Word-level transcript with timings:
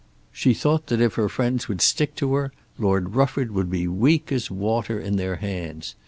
She 0.31 0.55
thought 0.55 0.87
that 0.87 0.99
if 0.99 1.13
her 1.13 1.29
friends 1.29 1.67
would 1.67 1.79
stick 1.79 2.15
to 2.15 2.33
her, 2.33 2.51
Lord 2.79 3.13
Rufford 3.13 3.51
would 3.51 3.69
be 3.69 3.87
weak 3.87 4.31
as 4.31 4.49
water 4.49 4.99
in 4.99 5.15
their 5.15 5.35
hands. 5.35 5.93